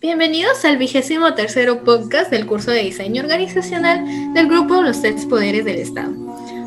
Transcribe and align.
Bienvenidos 0.00 0.64
al 0.64 0.78
vigésimo 0.78 1.34
tercero 1.34 1.82
podcast 1.82 2.30
del 2.30 2.46
curso 2.46 2.70
de 2.70 2.84
diseño 2.84 3.20
organizacional 3.20 4.32
del 4.32 4.46
grupo 4.46 4.80
Los 4.80 5.02
Tres 5.02 5.26
Poderes 5.26 5.64
del 5.64 5.80
Estado. 5.80 6.12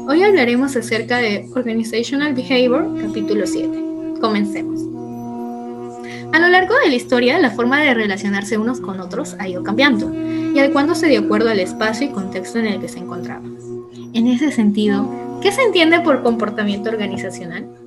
Hoy 0.09 0.21
hablaremos 0.21 0.75
acerca 0.75 1.19
de 1.19 1.49
Organizational 1.55 2.33
Behavior, 2.33 2.93
capítulo 3.01 3.47
7. 3.47 4.19
Comencemos. 4.19 4.81
A 6.33 6.39
lo 6.39 6.49
largo 6.49 6.75
de 6.79 6.89
la 6.89 6.95
historia, 6.95 7.39
la 7.39 7.51
forma 7.51 7.81
de 7.81 7.93
relacionarse 7.93 8.57
unos 8.57 8.81
con 8.81 8.99
otros 8.99 9.37
ha 9.39 9.47
ido 9.47 9.63
cambiando 9.63 10.13
y 10.53 10.59
adecuándose 10.59 11.07
de 11.07 11.19
acuerdo 11.19 11.49
al 11.49 11.61
espacio 11.61 12.07
y 12.07 12.11
contexto 12.11 12.59
en 12.59 12.67
el 12.67 12.81
que 12.81 12.89
se 12.89 12.99
encontraba. 12.99 13.45
En 14.13 14.27
ese 14.27 14.51
sentido, 14.51 15.09
¿qué 15.41 15.53
se 15.53 15.61
entiende 15.61 16.01
por 16.01 16.21
comportamiento 16.21 16.89
organizacional? 16.89 17.80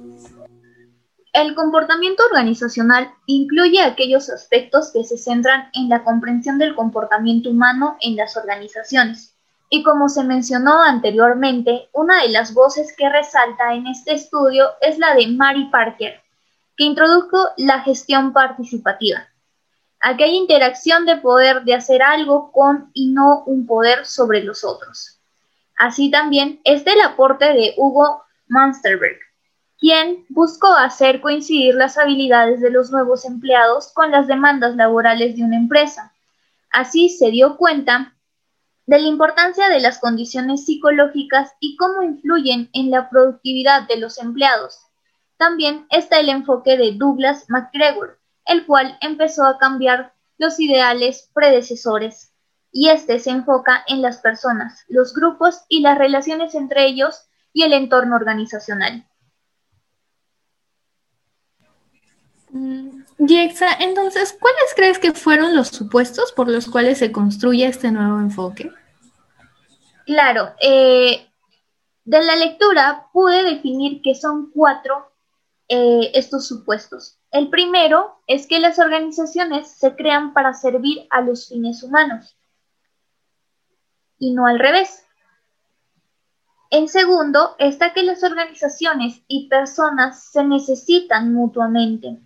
El 1.35 1.57
comportamiento 1.57 2.23
organizacional 2.27 3.12
incluye 3.27 3.82
aquellos 3.82 4.30
aspectos 4.30 4.93
que 4.93 5.03
se 5.03 5.19
centran 5.19 5.68
en 5.73 5.89
la 5.89 6.05
comprensión 6.05 6.59
del 6.59 6.77
comportamiento 6.77 7.50
humano 7.50 7.96
en 8.03 8.14
las 8.14 8.36
organizaciones. 8.36 9.35
Y 9.68 9.82
como 9.82 10.08
se 10.08 10.22
mencionó 10.22 10.81
anteriormente, 10.81 11.89
una 11.93 12.22
de 12.22 12.29
las 12.29 12.55
voces 12.55 12.94
que 12.96 13.08
resalta 13.08 13.75
en 13.75 13.89
este 13.89 14.14
estudio 14.14 14.68
es 14.81 14.96
la 14.99 15.17
de 15.17 15.27
Mary 15.27 15.68
Parker, 15.72 16.22
que 16.77 16.85
introdujo 16.85 17.49
la 17.57 17.80
gestión 17.80 18.32
participativa, 18.32 19.27
aquella 19.99 20.36
interacción 20.36 21.05
de 21.05 21.16
poder 21.16 21.64
de 21.64 21.75
hacer 21.75 22.00
algo 22.00 22.53
con 22.53 22.93
y 22.94 23.08
no 23.08 23.43
un 23.46 23.66
poder 23.66 24.07
sobre 24.07 24.44
los 24.44 24.63
otros. 24.63 25.19
Así 25.77 26.13
también 26.13 26.61
es 26.63 26.85
del 26.85 27.00
aporte 27.00 27.46
de 27.46 27.75
Hugo 27.77 28.22
Munsterberg, 28.46 29.19
quien 29.84 30.24
buscó 30.30 30.68
hacer 30.68 31.20
coincidir 31.20 31.74
las 31.74 31.98
habilidades 31.98 32.62
de 32.62 32.70
los 32.70 32.91
nuevos 32.91 33.27
empleados 33.27 33.92
con 33.92 34.10
las 34.10 34.27
demandas 34.27 34.77
laborales 34.77 35.36
de 35.36 35.44
una 35.44 35.56
empresa. 35.56 36.14
Así 36.70 37.10
se 37.10 37.30
dio 37.30 37.58
cuenta 37.58 38.14
de 38.86 38.98
la 38.98 39.06
importancia 39.06 39.68
de 39.68 39.80
las 39.80 39.98
condiciones 39.98 40.64
psicológicas 40.64 41.52
y 41.60 41.76
cómo 41.76 42.02
influyen 42.02 42.70
en 42.72 42.91
la 42.91 43.10
productividad 43.10 43.86
de 43.86 43.98
los 43.98 44.16
empleados. 44.16 44.78
También 45.36 45.86
está 45.91 46.19
el 46.19 46.30
enfoque 46.30 46.78
de 46.78 46.92
Douglas 46.92 47.44
MacGregor, 47.50 48.19
el 48.46 48.64
cual 48.64 48.96
empezó 49.02 49.44
a 49.44 49.58
cambiar 49.58 50.14
los 50.38 50.58
ideales 50.60 51.28
predecesores, 51.34 52.32
y 52.72 52.88
este 52.88 53.19
se 53.19 53.28
enfoca 53.28 53.84
en 53.86 54.00
las 54.00 54.16
personas, 54.16 54.82
los 54.88 55.12
grupos 55.12 55.60
y 55.69 55.80
las 55.80 55.98
relaciones 55.98 56.54
entre 56.54 56.86
ellos 56.86 57.26
y 57.52 57.64
el 57.64 57.74
entorno 57.74 58.16
organizacional. 58.16 59.06
Yexa, 63.19 63.69
entonces, 63.80 64.36
¿cuáles 64.38 64.74
crees 64.77 64.98
que 64.98 65.12
fueron 65.12 65.56
los 65.56 65.69
supuestos 65.69 66.33
por 66.33 66.48
los 66.48 66.69
cuales 66.69 66.98
se 66.98 67.10
construye 67.10 67.66
este 67.66 67.91
nuevo 67.91 68.19
enfoque? 68.20 68.70
Claro, 70.06 70.52
eh, 70.60 71.28
de 72.05 72.22
la 72.22 72.36
lectura 72.36 73.08
pude 73.12 73.42
definir 73.42 74.02
que 74.02 74.14
son 74.14 74.50
cuatro 74.50 75.10
eh, 75.69 76.10
estos 76.14 76.47
supuestos. 76.47 77.19
El 77.30 77.48
primero 77.48 78.20
es 78.27 78.47
que 78.47 78.60
las 78.60 78.78
organizaciones 78.78 79.69
se 79.69 79.97
crean 79.97 80.32
para 80.32 80.52
servir 80.52 81.06
a 81.10 81.22
los 81.22 81.48
fines 81.48 81.82
humanos 81.82 82.36
y 84.19 84.32
no 84.32 84.47
al 84.47 84.60
revés. 84.60 85.05
En 86.70 86.88
segundo 86.88 87.56
está 87.58 87.92
que 87.92 88.02
las 88.02 88.22
organizaciones 88.22 89.22
y 89.27 89.48
personas 89.48 90.30
se 90.30 90.44
necesitan 90.44 91.32
mutuamente. 91.32 92.20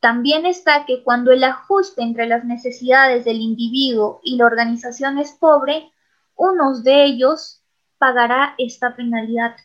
También 0.00 0.46
está 0.46 0.86
que 0.86 1.02
cuando 1.02 1.30
el 1.30 1.44
ajuste 1.44 2.02
entre 2.02 2.26
las 2.26 2.44
necesidades 2.44 3.26
del 3.26 3.36
individuo 3.40 4.20
y 4.24 4.36
la 4.36 4.46
organización 4.46 5.18
es 5.18 5.32
pobre, 5.32 5.92
unos 6.34 6.82
de 6.82 7.04
ellos 7.04 7.62
pagará 7.98 8.54
esta 8.56 8.96
penalidad. 8.96 9.56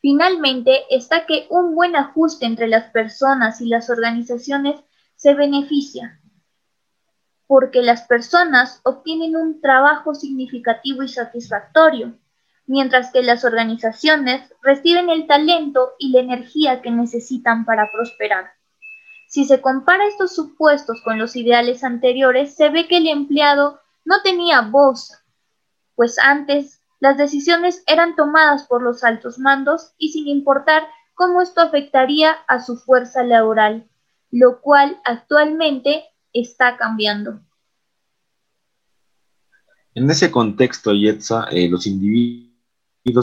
Finalmente 0.00 0.80
está 0.90 1.26
que 1.26 1.46
un 1.48 1.76
buen 1.76 1.94
ajuste 1.94 2.44
entre 2.44 2.66
las 2.66 2.90
personas 2.90 3.60
y 3.60 3.68
las 3.68 3.88
organizaciones 3.88 4.80
se 5.14 5.34
beneficia, 5.34 6.20
porque 7.46 7.82
las 7.82 8.02
personas 8.02 8.80
obtienen 8.82 9.36
un 9.36 9.60
trabajo 9.60 10.14
significativo 10.14 11.04
y 11.04 11.08
satisfactorio, 11.08 12.18
mientras 12.66 13.12
que 13.12 13.22
las 13.22 13.44
organizaciones 13.44 14.52
reciben 14.60 15.08
el 15.08 15.28
talento 15.28 15.92
y 16.00 16.10
la 16.10 16.20
energía 16.20 16.82
que 16.82 16.90
necesitan 16.90 17.64
para 17.64 17.92
prosperar. 17.92 18.59
Si 19.30 19.44
se 19.44 19.60
compara 19.60 20.08
estos 20.08 20.34
supuestos 20.34 21.02
con 21.04 21.16
los 21.16 21.36
ideales 21.36 21.84
anteriores, 21.84 22.56
se 22.56 22.68
ve 22.68 22.88
que 22.88 22.96
el 22.96 23.06
empleado 23.06 23.78
no 24.04 24.22
tenía 24.22 24.60
voz, 24.62 25.12
pues 25.94 26.18
antes 26.18 26.82
las 26.98 27.16
decisiones 27.16 27.84
eran 27.86 28.16
tomadas 28.16 28.66
por 28.66 28.82
los 28.82 29.04
altos 29.04 29.38
mandos 29.38 29.92
y 29.98 30.10
sin 30.10 30.26
importar 30.26 30.82
cómo 31.14 31.42
esto 31.42 31.60
afectaría 31.60 32.32
a 32.48 32.58
su 32.58 32.76
fuerza 32.76 33.22
laboral, 33.22 33.88
lo 34.32 34.60
cual 34.60 35.00
actualmente 35.04 36.06
está 36.32 36.76
cambiando. 36.76 37.38
En 39.94 40.10
ese 40.10 40.32
contexto, 40.32 40.92
Yetza, 40.92 41.44
eh, 41.52 41.68
los 41.68 41.86
individuos 41.86 42.50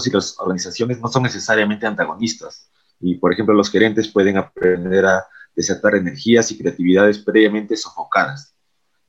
y 0.08 0.12
las 0.12 0.40
organizaciones 0.40 1.02
no 1.02 1.10
son 1.10 1.24
necesariamente 1.24 1.86
antagonistas. 1.86 2.72
Y, 3.02 3.16
por 3.16 3.34
ejemplo, 3.34 3.54
los 3.54 3.70
gerentes 3.70 4.08
pueden 4.08 4.38
aprender 4.38 5.06
a 5.06 5.28
desatar 5.58 5.96
energías 5.96 6.52
y 6.52 6.58
creatividades 6.58 7.18
previamente 7.18 7.76
sofocadas. 7.76 8.56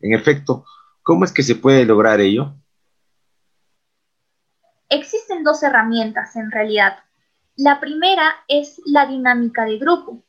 En 0.00 0.14
efecto, 0.14 0.64
¿cómo 1.02 1.24
es 1.24 1.30
que 1.30 1.42
se 1.42 1.54
puede 1.54 1.84
lograr 1.84 2.20
ello? 2.20 2.54
Existen 4.88 5.44
dos 5.44 5.62
herramientas 5.62 6.34
en 6.36 6.50
realidad. 6.50 7.00
La 7.56 7.78
primera 7.78 8.34
es 8.48 8.80
la 8.86 9.04
dinámica 9.06 9.66
de 9.66 9.78
grupo, 9.78 10.24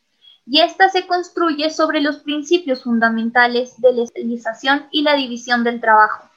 y 0.45 0.59
esta 0.59 0.89
se 0.89 1.07
construye 1.07 1.69
sobre 1.69 2.01
los 2.01 2.17
principios 2.17 2.83
fundamentales 2.83 3.79
de 3.79 3.93
la 3.93 4.03
especialización 4.03 4.87
y 4.91 5.03
la 5.03 5.15
división 5.15 5.63
del 5.63 5.79
trabajo. 5.79 6.29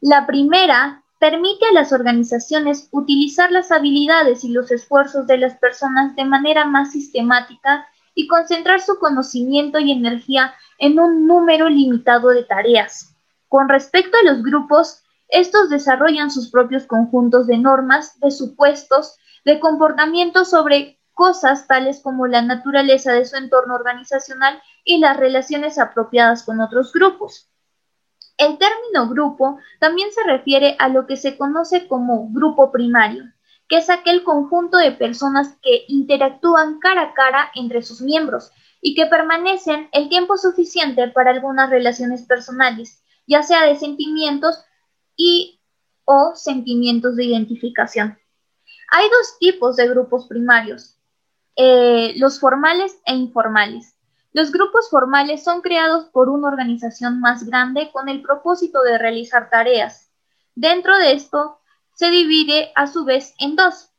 La 0.00 0.26
primera 0.26 1.04
permite 1.20 1.66
a 1.66 1.72
las 1.72 1.92
organizaciones 1.92 2.88
utilizar 2.90 3.52
las 3.52 3.70
habilidades 3.70 4.42
y 4.42 4.48
los 4.48 4.72
esfuerzos 4.72 5.26
de 5.28 5.38
las 5.38 5.54
personas 5.54 6.16
de 6.16 6.24
manera 6.24 6.64
más 6.64 6.92
sistemática 6.92 7.86
y 8.14 8.28
concentrar 8.28 8.80
su 8.80 8.98
conocimiento 8.98 9.78
y 9.78 9.92
energía 9.92 10.54
en 10.78 10.98
un 10.98 11.26
número 11.26 11.68
limitado 11.68 12.28
de 12.28 12.44
tareas. 12.44 13.14
Con 13.48 13.68
respecto 13.68 14.16
a 14.16 14.30
los 14.30 14.42
grupos, 14.42 15.02
estos 15.28 15.68
desarrollan 15.70 16.30
sus 16.30 16.50
propios 16.50 16.86
conjuntos 16.86 17.46
de 17.46 17.58
normas, 17.58 18.18
de 18.20 18.30
supuestos, 18.30 19.16
de 19.44 19.60
comportamiento 19.60 20.44
sobre 20.44 20.98
cosas 21.12 21.66
tales 21.66 22.00
como 22.02 22.26
la 22.26 22.42
naturaleza 22.42 23.12
de 23.12 23.24
su 23.24 23.36
entorno 23.36 23.74
organizacional 23.74 24.60
y 24.84 24.98
las 24.98 25.16
relaciones 25.16 25.78
apropiadas 25.78 26.42
con 26.42 26.60
otros 26.60 26.92
grupos. 26.92 27.50
El 28.36 28.58
término 28.58 29.08
grupo 29.08 29.58
también 29.78 30.10
se 30.12 30.24
refiere 30.24 30.76
a 30.80 30.88
lo 30.88 31.06
que 31.06 31.16
se 31.16 31.38
conoce 31.38 31.86
como 31.86 32.28
grupo 32.32 32.72
primario, 32.72 33.24
que 33.68 33.78
es 33.78 33.90
aquel 33.90 34.24
conjunto 34.24 34.76
de 34.76 34.92
personas 34.92 35.56
que 35.62 35.84
interactúan 35.88 36.78
cara 36.78 37.02
a 37.02 37.14
cara 37.14 37.50
entre 37.54 37.82
sus 37.82 38.00
miembros 38.00 38.50
y 38.80 38.94
que 38.94 39.06
permanecen 39.06 39.88
el 39.92 40.08
tiempo 40.08 40.36
suficiente 40.36 41.08
para 41.08 41.30
algunas 41.30 41.70
relaciones 41.70 42.22
personales, 42.22 43.02
ya 43.26 43.42
sea 43.42 43.64
de 43.64 43.76
sentimientos 43.76 44.62
y 45.16 45.60
o 46.04 46.32
sentimientos 46.34 47.16
de 47.16 47.24
identificación. 47.24 48.18
Hay 48.90 49.08
dos 49.08 49.38
tipos 49.38 49.76
de 49.76 49.88
grupos 49.88 50.26
primarios, 50.26 50.98
eh, 51.56 52.12
los 52.16 52.38
formales 52.38 52.98
e 53.06 53.14
informales. 53.14 53.96
Los 54.32 54.50
grupos 54.50 54.90
formales 54.90 55.44
son 55.44 55.62
creados 55.62 56.06
por 56.06 56.28
una 56.28 56.48
organización 56.48 57.20
más 57.20 57.44
grande 57.44 57.90
con 57.92 58.08
el 58.08 58.20
propósito 58.20 58.82
de 58.82 58.98
realizar 58.98 59.48
tareas. 59.48 60.10
Dentro 60.54 60.98
de 60.98 61.12
esto 61.12 61.60
se 61.94 62.10
divide 62.10 62.72
a 62.74 62.86
su 62.86 63.04
vez 63.04 63.34
en 63.38 63.56
dos. 63.56 63.90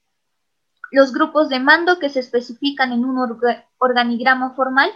Los 0.91 1.13
grupos 1.13 1.49
de 1.49 1.59
mando 1.59 1.99
que 1.99 2.09
se 2.09 2.19
especifican 2.19 2.91
en 2.91 3.03
un 3.03 3.17
organigrama 3.77 4.53
formal, 4.55 4.91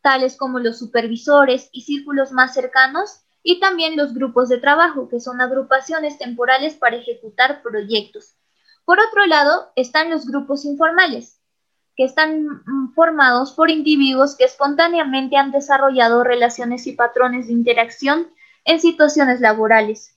tales 0.00 0.36
como 0.36 0.58
los 0.58 0.78
supervisores 0.78 1.68
y 1.72 1.82
círculos 1.82 2.32
más 2.32 2.54
cercanos, 2.54 3.20
y 3.42 3.60
también 3.60 3.96
los 3.96 4.12
grupos 4.12 4.48
de 4.48 4.58
trabajo, 4.58 5.08
que 5.08 5.20
son 5.20 5.40
agrupaciones 5.40 6.18
temporales 6.18 6.74
para 6.74 6.96
ejecutar 6.96 7.62
proyectos. 7.62 8.34
Por 8.84 8.98
otro 8.98 9.24
lado, 9.26 9.70
están 9.76 10.10
los 10.10 10.26
grupos 10.26 10.64
informales, 10.64 11.40
que 11.96 12.04
están 12.04 12.44
mm, 12.44 12.94
formados 12.94 13.52
por 13.52 13.70
individuos 13.70 14.36
que 14.36 14.44
espontáneamente 14.44 15.36
han 15.36 15.52
desarrollado 15.52 16.24
relaciones 16.24 16.86
y 16.86 16.92
patrones 16.92 17.46
de 17.46 17.52
interacción 17.52 18.28
en 18.64 18.80
situaciones 18.80 19.40
laborales. 19.40 20.15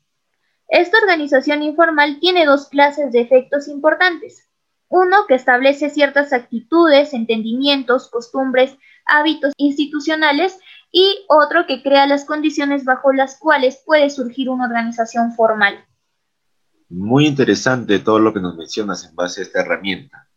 Esta 0.69 0.99
organización 0.99 1.63
informal 1.63 2.19
tiene 2.19 2.45
dos 2.45 2.69
clases 2.69 3.11
de 3.11 3.21
efectos 3.21 3.67
importantes. 3.67 4.47
Uno 4.87 5.25
que 5.27 5.33
establece 5.33 5.89
ciertas 5.89 6.31
actitudes, 6.31 7.13
entendimientos, 7.13 8.09
costumbres, 8.09 8.75
hábitos 9.05 9.53
institucionales 9.57 10.59
y 10.91 11.25
otro 11.27 11.65
que 11.67 11.81
crea 11.81 12.05
las 12.05 12.25
condiciones 12.25 12.85
bajo 12.85 13.13
las 13.13 13.37
cuales 13.37 13.81
puede 13.83 14.11
surgir 14.11 14.49
una 14.49 14.65
organización 14.65 15.33
formal. 15.33 15.85
Muy 16.87 17.25
interesante 17.25 17.99
todo 17.99 18.19
lo 18.19 18.33
que 18.33 18.39
nos 18.39 18.55
mencionas 18.55 19.05
en 19.05 19.15
base 19.15 19.41
a 19.41 19.43
esta 19.43 19.61
herramienta. 19.61 20.27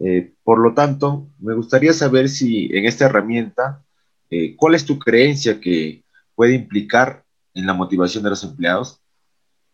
Eh, 0.00 0.34
por 0.42 0.58
lo 0.58 0.74
tanto, 0.74 1.28
me 1.38 1.54
gustaría 1.54 1.92
saber 1.92 2.28
si 2.28 2.70
en 2.76 2.86
esta 2.86 3.06
herramienta, 3.06 3.84
eh, 4.30 4.56
¿cuál 4.56 4.74
es 4.74 4.84
tu 4.84 4.98
creencia 4.98 5.60
que 5.60 6.04
puede 6.34 6.54
implicar 6.54 7.24
en 7.54 7.66
la 7.66 7.74
motivación 7.74 8.24
de 8.24 8.30
los 8.30 8.42
empleados? 8.42 9.00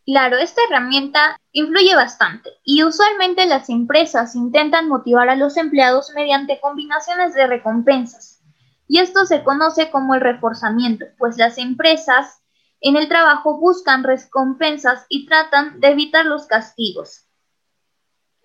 Claro, 0.07 0.37
esta 0.37 0.61
herramienta 0.69 1.41
influye 1.51 1.97
bastante 1.97 2.51
y 2.65 2.85
usualmente 2.85 3.45
las 3.47 3.69
empresas 3.69 4.37
intentan 4.37 4.89
motivar 4.89 5.29
a 5.29 5.35
los 5.35 5.57
empleados 5.57 6.13
mediante 6.15 6.61
combinaciones 6.61 7.35
de 7.35 7.49
recompensas. 7.49 8.41
Y 8.87 9.01
esto 9.01 9.27
se 9.27 9.43
conoce 9.43 9.91
como 9.91 10.15
el 10.15 10.21
reforzamiento, 10.21 11.07
pues 11.19 11.37
las 11.39 11.59
empresas 11.59 12.41
en 12.81 12.95
el 12.95 13.09
trabajo 13.09 13.59
buscan 13.59 14.05
recompensas 14.05 15.07
y 15.09 15.27
tratan 15.27 15.81
de 15.81 15.89
evitar 15.89 16.25
los 16.25 16.47
castigos. 16.47 17.25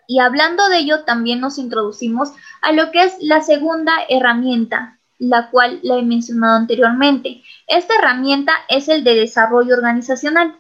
Y 0.08 0.20
hablando 0.20 0.68
de 0.68 0.80
ello, 0.80 1.04
también 1.04 1.42
nos 1.42 1.60
introducimos 1.60 2.34
a 2.64 2.72
lo 2.72 2.90
que 2.90 3.04
es 3.04 3.18
la 3.20 3.42
segunda 3.42 3.94
herramienta, 4.10 4.98
la 5.20 5.52
cual 5.52 5.80
la 5.84 5.98
he 5.98 6.02
mencionado 6.02 6.56
anteriormente. 6.56 7.44
Esta 7.68 7.94
herramienta 7.94 8.54
es 8.68 8.90
el 8.90 9.04
de 9.04 9.14
desarrollo 9.14 9.76
organizacional, 9.76 10.60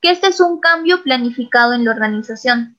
que 0.00 0.10
este 0.10 0.28
es 0.28 0.40
un 0.40 0.60
cambio 0.60 1.02
planificado 1.02 1.72
en 1.74 1.84
la 1.84 1.90
organización. 1.90 2.78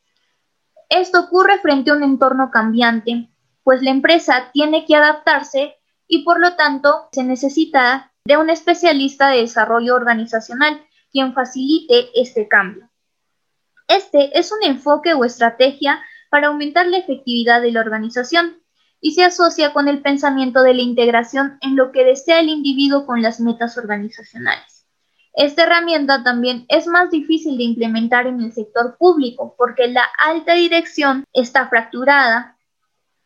Esto 0.89 1.21
ocurre 1.21 1.59
frente 1.59 1.91
a 1.91 1.95
un 1.95 2.03
entorno 2.03 2.51
cambiante, 2.51 3.29
pues 3.63 3.81
la 3.81 3.91
empresa 3.91 4.50
tiene 4.51 4.85
que 4.85 4.95
adaptarse 4.95 5.75
y 6.07 6.23
por 6.23 6.39
lo 6.39 6.56
tanto 6.56 7.07
se 7.12 7.23
necesita 7.23 8.12
de 8.25 8.38
un 8.38 8.50
especialista 8.50 9.29
de 9.29 9.41
desarrollo 9.41 9.95
organizacional 9.95 10.85
quien 11.12 11.33
facilite 11.33 12.09
este 12.15 12.47
cambio. 12.47 12.89
Este 13.88 14.38
es 14.38 14.51
un 14.51 14.63
enfoque 14.63 15.13
o 15.13 15.25
estrategia 15.25 16.01
para 16.29 16.47
aumentar 16.47 16.88
la 16.88 16.97
efectividad 16.97 17.62
de 17.62 17.71
la 17.71 17.81
organización 17.81 18.62
y 19.01 19.12
se 19.12 19.24
asocia 19.24 19.74
con 19.74 19.88
el 19.88 20.01
pensamiento 20.01 20.62
de 20.62 20.74
la 20.74 20.81
integración 20.81 21.57
en 21.62 21.75
lo 21.75 21.91
que 21.91 22.06
desea 22.06 22.39
el 22.39 22.50
individuo 22.50 23.06
con 23.06 23.21
las 23.21 23.39
metas 23.39 23.77
organizacionales. 23.77 24.80
Esta 25.33 25.63
herramienta 25.63 26.23
también 26.23 26.65
es 26.67 26.87
más 26.87 27.09
difícil 27.09 27.57
de 27.57 27.63
implementar 27.63 28.27
en 28.27 28.41
el 28.41 28.51
sector 28.51 28.97
público 28.97 29.55
porque 29.57 29.87
la 29.87 30.03
alta 30.17 30.53
dirección 30.53 31.25
está 31.33 31.69
fracturada, 31.69 32.57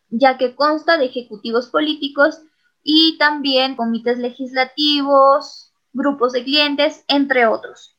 ya 0.09 0.37
que 0.37 0.55
consta 0.55 0.97
de 0.97 1.05
ejecutivos 1.05 1.69
políticos 1.69 2.41
y 2.83 3.17
también 3.17 3.75
comités 3.75 4.19
legislativos, 4.19 5.73
grupos 5.93 6.33
de 6.33 6.43
clientes, 6.43 7.03
entre 7.07 7.47
otros. 7.47 7.97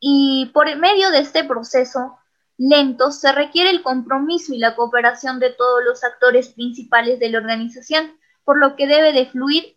Y 0.00 0.50
por 0.54 0.74
medio 0.76 1.10
de 1.10 1.18
este 1.18 1.44
proceso 1.44 2.16
lento 2.56 3.10
se 3.10 3.32
requiere 3.32 3.68
el 3.68 3.82
compromiso 3.82 4.54
y 4.54 4.58
la 4.58 4.74
cooperación 4.74 5.38
de 5.38 5.50
todos 5.50 5.84
los 5.84 6.02
actores 6.02 6.48
principales 6.48 7.18
de 7.18 7.28
la 7.28 7.38
organización, 7.38 8.18
por 8.44 8.58
lo 8.58 8.76
que 8.76 8.86
debe 8.86 9.12
de 9.12 9.26
fluir 9.26 9.76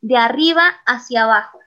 de 0.00 0.16
arriba 0.16 0.64
hacia 0.84 1.24
abajo. 1.24 1.60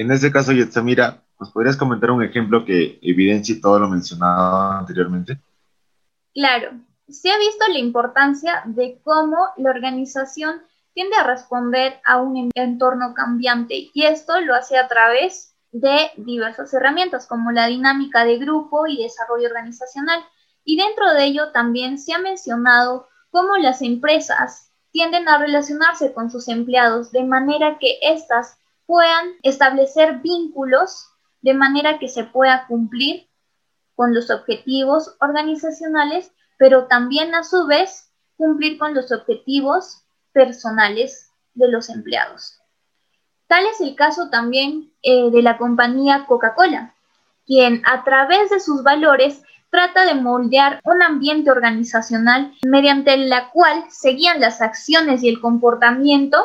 En 0.00 0.10
este 0.10 0.32
caso, 0.32 0.52
Yetsamira, 0.52 1.22
¿nos 1.38 1.50
podrías 1.50 1.76
comentar 1.76 2.10
un 2.10 2.22
ejemplo 2.22 2.64
que 2.64 2.98
evidencie 3.02 3.60
todo 3.60 3.78
lo 3.78 3.86
mencionado 3.86 4.70
anteriormente? 4.78 5.38
Claro, 6.32 6.70
se 7.06 7.30
ha 7.30 7.36
visto 7.36 7.66
la 7.68 7.78
importancia 7.78 8.62
de 8.64 8.98
cómo 9.04 9.36
la 9.58 9.68
organización 9.68 10.62
tiende 10.94 11.16
a 11.16 11.26
responder 11.26 12.00
a 12.06 12.16
un 12.16 12.50
entorno 12.54 13.12
cambiante 13.12 13.90
y 13.92 14.04
esto 14.04 14.40
lo 14.40 14.54
hace 14.54 14.78
a 14.78 14.88
través 14.88 15.54
de 15.70 16.10
diversas 16.16 16.72
herramientas 16.72 17.26
como 17.26 17.52
la 17.52 17.66
dinámica 17.66 18.24
de 18.24 18.38
grupo 18.38 18.86
y 18.86 19.02
desarrollo 19.02 19.48
organizacional. 19.48 20.24
Y 20.64 20.78
dentro 20.78 21.12
de 21.12 21.24
ello 21.24 21.52
también 21.52 21.98
se 21.98 22.14
ha 22.14 22.18
mencionado 22.18 23.06
cómo 23.30 23.58
las 23.58 23.82
empresas 23.82 24.72
tienden 24.92 25.28
a 25.28 25.36
relacionarse 25.36 26.14
con 26.14 26.30
sus 26.30 26.48
empleados 26.48 27.12
de 27.12 27.24
manera 27.24 27.76
que 27.78 27.98
éstas 28.00 28.56
puedan 28.90 29.36
establecer 29.44 30.18
vínculos 30.18 31.06
de 31.42 31.54
manera 31.54 32.00
que 32.00 32.08
se 32.08 32.24
pueda 32.24 32.66
cumplir 32.66 33.28
con 33.94 34.12
los 34.12 34.32
objetivos 34.32 35.14
organizacionales, 35.20 36.32
pero 36.58 36.88
también 36.88 37.32
a 37.36 37.44
su 37.44 37.68
vez 37.68 38.10
cumplir 38.36 38.78
con 38.78 38.92
los 38.92 39.12
objetivos 39.12 40.02
personales 40.32 41.30
de 41.54 41.70
los 41.70 41.88
empleados. 41.88 42.58
Tal 43.46 43.64
es 43.66 43.80
el 43.80 43.94
caso 43.94 44.28
también 44.28 44.92
eh, 45.02 45.30
de 45.30 45.40
la 45.40 45.56
compañía 45.56 46.26
Coca-Cola, 46.26 46.96
quien 47.46 47.82
a 47.86 48.02
través 48.02 48.50
de 48.50 48.58
sus 48.58 48.82
valores 48.82 49.40
trata 49.70 50.04
de 50.04 50.16
moldear 50.16 50.80
un 50.82 51.00
ambiente 51.00 51.52
organizacional 51.52 52.54
mediante 52.66 53.16
la 53.18 53.50
cual 53.50 53.84
seguían 53.88 54.40
las 54.40 54.60
acciones 54.60 55.22
y 55.22 55.28
el 55.28 55.40
comportamiento 55.40 56.44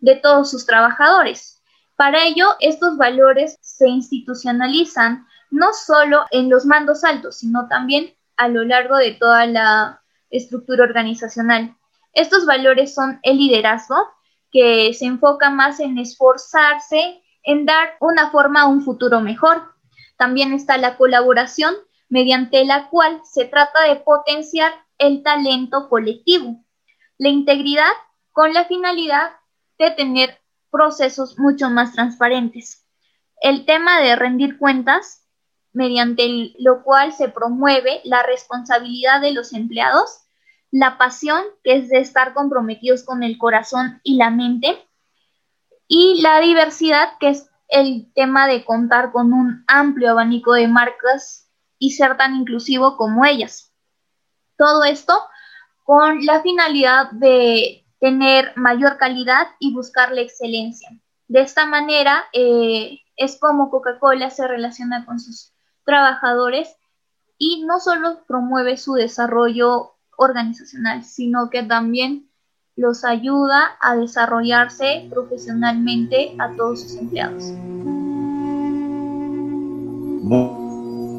de 0.00 0.16
todos 0.16 0.50
sus 0.50 0.66
trabajadores. 0.66 1.53
Para 1.96 2.24
ello, 2.24 2.46
estos 2.60 2.96
valores 2.96 3.58
se 3.60 3.88
institucionalizan 3.88 5.26
no 5.50 5.72
solo 5.72 6.24
en 6.32 6.50
los 6.50 6.66
mandos 6.66 7.04
altos, 7.04 7.38
sino 7.38 7.68
también 7.68 8.14
a 8.36 8.48
lo 8.48 8.64
largo 8.64 8.96
de 8.96 9.12
toda 9.12 9.46
la 9.46 10.02
estructura 10.30 10.84
organizacional. 10.84 11.76
Estos 12.12 12.46
valores 12.46 12.94
son 12.94 13.20
el 13.22 13.38
liderazgo, 13.38 13.96
que 14.50 14.92
se 14.94 15.06
enfoca 15.06 15.50
más 15.50 15.80
en 15.80 15.98
esforzarse, 15.98 17.22
en 17.42 17.66
dar 17.66 17.96
una 18.00 18.30
forma 18.30 18.62
a 18.62 18.66
un 18.66 18.82
futuro 18.82 19.20
mejor. 19.20 19.62
También 20.16 20.52
está 20.52 20.76
la 20.78 20.96
colaboración, 20.96 21.74
mediante 22.08 22.64
la 22.64 22.88
cual 22.88 23.20
se 23.24 23.44
trata 23.44 23.82
de 23.82 23.96
potenciar 23.96 24.72
el 24.98 25.22
talento 25.22 25.88
colectivo. 25.88 26.64
La 27.18 27.28
integridad 27.28 27.92
con 28.32 28.52
la 28.52 28.64
finalidad 28.64 29.30
de 29.78 29.90
tener 29.90 30.40
procesos 30.74 31.38
mucho 31.38 31.70
más 31.70 31.92
transparentes. 31.92 32.84
El 33.40 33.64
tema 33.64 34.00
de 34.00 34.16
rendir 34.16 34.58
cuentas, 34.58 35.28
mediante 35.72 36.52
lo 36.58 36.82
cual 36.82 37.12
se 37.12 37.28
promueve 37.28 38.00
la 38.02 38.24
responsabilidad 38.24 39.20
de 39.20 39.32
los 39.32 39.52
empleados 39.52 40.24
la 40.74 40.98
pasión, 40.98 41.40
que 41.62 41.76
es 41.76 41.88
de 41.88 42.00
estar 42.00 42.34
comprometidos 42.34 43.04
con 43.04 43.22
el 43.22 43.38
corazón 43.38 44.00
y 44.02 44.16
la 44.16 44.30
mente, 44.30 44.88
y 45.86 46.20
la 46.20 46.40
diversidad, 46.40 47.10
que 47.20 47.28
es 47.28 47.48
el 47.68 48.12
tema 48.12 48.48
de 48.48 48.64
contar 48.64 49.12
con 49.12 49.32
un 49.32 49.62
amplio 49.68 50.10
abanico 50.10 50.52
de 50.54 50.66
marcas 50.66 51.48
y 51.78 51.92
ser 51.92 52.16
tan 52.16 52.34
inclusivo 52.34 52.96
como 52.96 53.24
ellas. 53.24 53.72
Todo 54.58 54.82
esto 54.82 55.14
con 55.84 56.26
la 56.26 56.42
finalidad 56.42 57.12
de 57.12 57.83
tener 58.04 58.52
mayor 58.54 58.98
calidad 58.98 59.46
y 59.58 59.72
buscar 59.72 60.12
la 60.12 60.20
excelencia. 60.20 60.90
De 61.26 61.40
esta 61.40 61.64
manera 61.64 62.24
eh, 62.34 62.98
es 63.16 63.38
como 63.40 63.70
Coca-Cola 63.70 64.28
se 64.28 64.46
relaciona 64.46 65.06
con 65.06 65.18
sus 65.18 65.54
trabajadores 65.86 66.68
y 67.38 67.64
no 67.64 67.80
solo 67.80 68.18
promueve 68.28 68.76
su 68.76 68.92
desarrollo 68.92 69.92
organizacional, 70.18 71.02
sino 71.02 71.48
que 71.48 71.62
también 71.62 72.28
los 72.76 73.06
ayuda 73.06 73.78
a 73.80 73.96
desarrollarse 73.96 75.08
profesionalmente 75.08 76.36
a 76.38 76.54
todos 76.56 76.82
sus 76.82 76.96
empleados. 76.96 77.44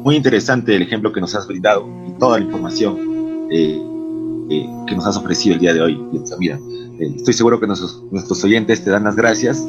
Muy, 0.04 0.14
interesante 0.14 0.76
el 0.76 0.82
ejemplo 0.82 1.12
que 1.12 1.20
nos 1.20 1.34
has 1.34 1.48
brindado 1.48 1.84
y 2.06 2.12
toda 2.12 2.38
la 2.38 2.44
información 2.44 3.48
eh, 3.50 3.95
que 4.48 4.94
nos 4.94 5.06
has 5.06 5.16
ofrecido 5.16 5.54
el 5.54 5.60
día 5.60 5.74
de 5.74 5.80
hoy. 5.80 6.00
Mira, 6.38 6.58
eh, 6.98 7.12
estoy 7.16 7.34
seguro 7.34 7.60
que 7.60 7.66
nuestros, 7.66 8.02
nuestros 8.10 8.42
oyentes 8.44 8.82
te 8.84 8.90
dan 8.90 9.04
las 9.04 9.16
gracias 9.16 9.66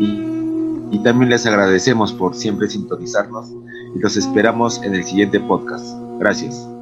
y, 0.00 0.22
y 0.90 1.00
también 1.02 1.30
les 1.30 1.46
agradecemos 1.46 2.12
por 2.12 2.34
siempre 2.34 2.68
sintonizarnos 2.68 3.50
y 3.94 3.98
los 3.98 4.16
esperamos 4.16 4.82
en 4.82 4.94
el 4.94 5.04
siguiente 5.04 5.40
podcast. 5.40 5.84
Gracias. 6.18 6.73